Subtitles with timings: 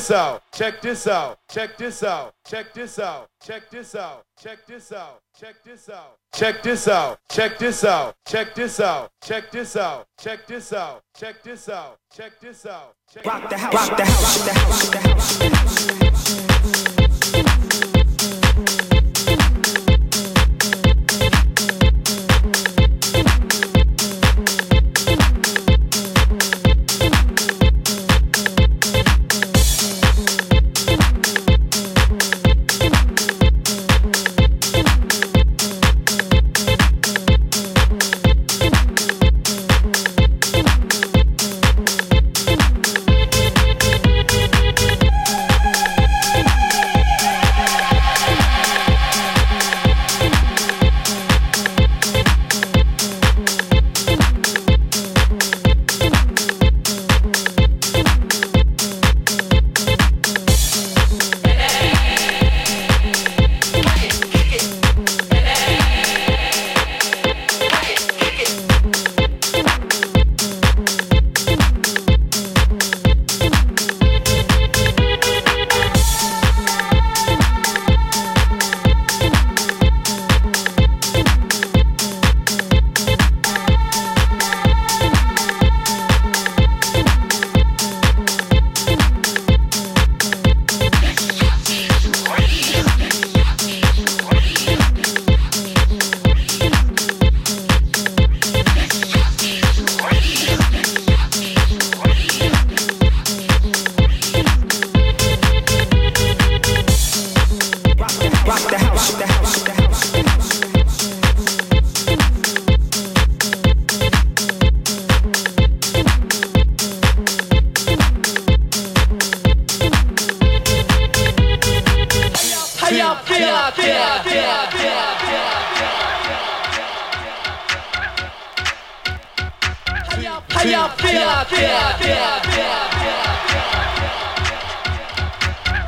[0.00, 0.42] this out.
[0.52, 1.38] Check this out.
[1.50, 2.32] Check this out.
[2.46, 3.28] Check this out.
[3.44, 4.24] Check this out.
[4.40, 5.20] Check this out.
[5.36, 6.18] Check this out.
[6.32, 7.18] Check this out.
[7.28, 8.16] Check this out.
[8.24, 9.10] Check this out.
[9.20, 10.06] Check this out.
[10.18, 11.02] Check this out.
[11.14, 11.98] Check this out.
[12.16, 12.94] Check this out.
[13.26, 13.74] Rock the house.
[13.74, 14.48] Rock the house.
[14.88, 16.49] Rock the house.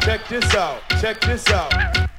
[0.02, 0.82] Check this out.
[1.00, 2.11] Check this out.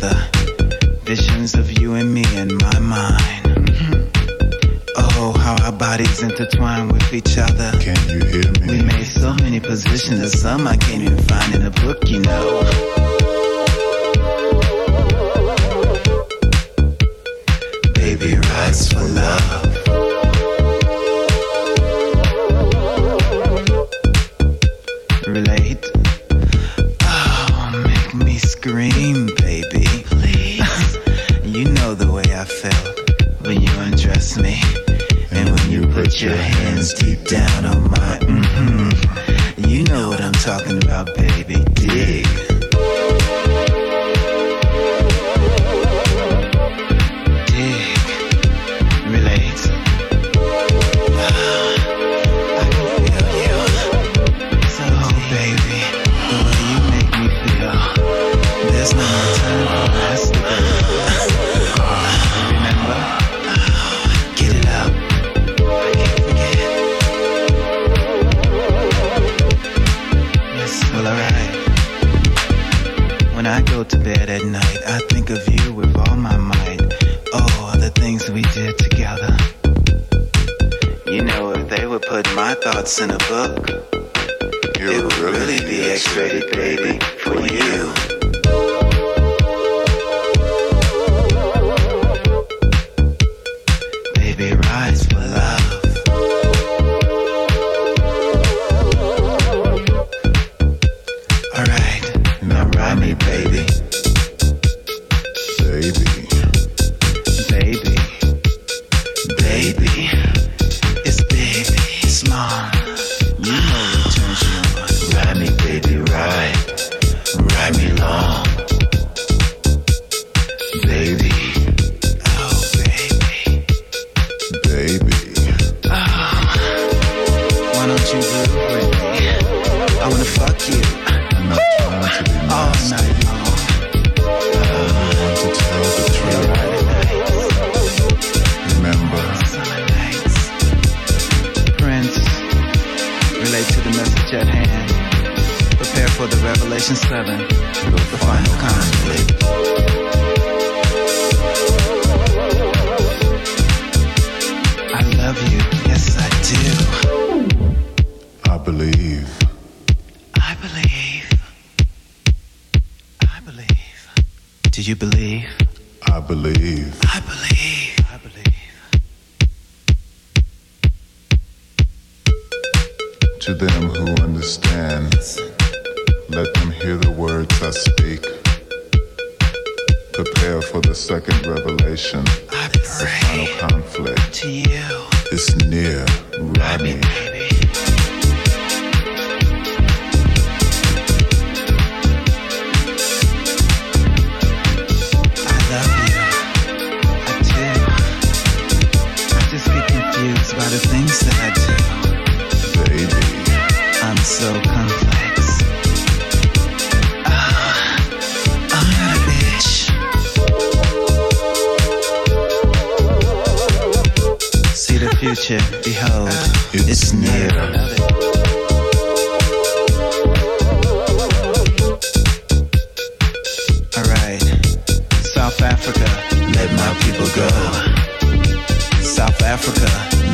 [0.00, 0.30] together.
[1.04, 3.72] Visions of you and me in my mind.
[4.96, 7.72] Oh, how our bodies intertwine with each other.
[7.80, 8.78] Can you hear me?
[8.78, 12.20] We made so many positions, of some I can't even find in a book, you
[12.20, 12.62] know.
[17.94, 19.69] Baby, rise for love.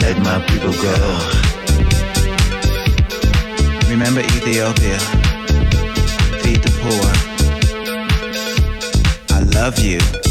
[0.06, 0.94] let my people go.
[3.90, 4.98] Remember Ethiopia.
[6.42, 7.10] Feed the poor.
[9.36, 10.25] I love you.